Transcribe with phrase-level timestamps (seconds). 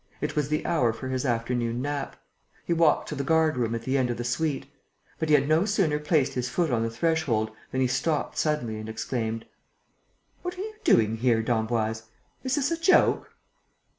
[0.19, 2.15] It was the hour for his afternoon nap.
[2.65, 4.65] He walked to the guard room at the end of the suite.
[5.19, 8.79] But he had no sooner placed his foot on the threshold than he stopped suddenly
[8.79, 9.45] and exclaimed:
[10.41, 12.01] "What are you doing here, d'Emboise?
[12.43, 13.31] Is this a joke?"